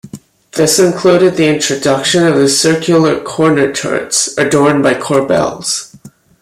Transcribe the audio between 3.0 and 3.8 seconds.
corner